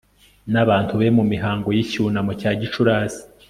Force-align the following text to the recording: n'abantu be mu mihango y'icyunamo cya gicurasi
n'abantu 0.51 0.93
be 0.99 1.07
mu 1.17 1.23
mihango 1.31 1.67
y'icyunamo 1.75 2.31
cya 2.41 2.51
gicurasi 2.61 3.21